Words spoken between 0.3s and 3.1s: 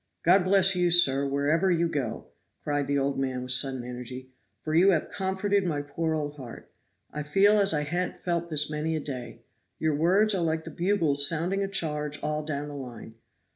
bless you, sir, wherever you go!" cried the